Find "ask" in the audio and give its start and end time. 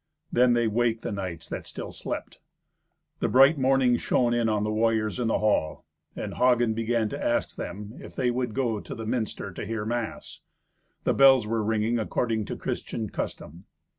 7.23-7.55